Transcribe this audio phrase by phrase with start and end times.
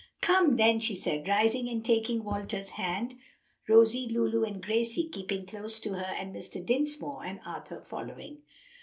[0.19, 3.19] "Come, then," she said, rising and taking Walter's hand,
[3.69, 6.59] Rosie, Lulu, and Gracie keeping close to her, and Mr.
[6.65, 8.39] Dinsmore and Arthur following.